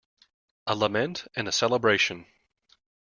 A 0.65 0.73
lament 0.75 1.27
and 1.35 1.47
a 1.47 1.51
celebration. 1.51 2.25